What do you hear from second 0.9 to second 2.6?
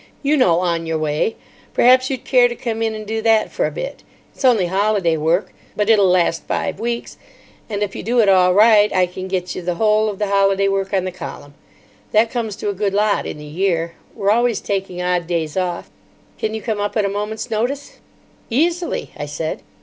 Way.' Perhaps you'd care to